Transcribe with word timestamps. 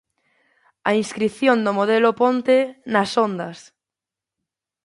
A 0.89 0.91
inscrición 1.01 1.57
do 1.65 1.71
modelo 1.79 2.09
Ponte... 2.21 2.57
nas 2.93 3.11
Ondas! 3.27 3.57